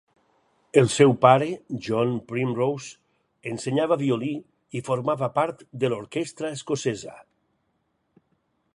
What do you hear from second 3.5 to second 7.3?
ensenyava violí i formava part de l'orquestra escocesa.